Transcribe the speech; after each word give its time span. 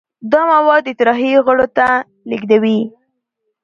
دا 0.31 0.41
مواد 0.51 0.83
اطراحي 0.91 1.31
غړو 1.45 1.67
ته 1.77 1.87
لیږدوي. 2.29 2.79